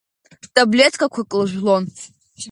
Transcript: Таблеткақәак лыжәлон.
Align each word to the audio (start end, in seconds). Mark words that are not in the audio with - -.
Таблеткақәак 0.53 1.31
лыжәлон. 1.39 1.83